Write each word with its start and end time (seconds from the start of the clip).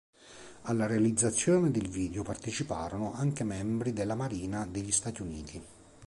Alla 0.63 0.87
realizzazione 0.87 1.69
del 1.69 1.87
video 1.87 2.23
parteciparono 2.23 3.13
anche 3.13 3.43
membri 3.43 3.93
della 3.93 4.15
Marina 4.15 4.65
degli 4.65 4.91
Stati 4.91 5.21
Uniti. 5.21 5.63